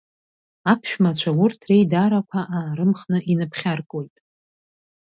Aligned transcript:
Аԥшәмацәа 0.71 1.31
урҭ 1.43 1.59
реидарақәа 1.69 2.41
аарымхны 2.55 3.17
иныԥхьаркуеит. 3.31 4.15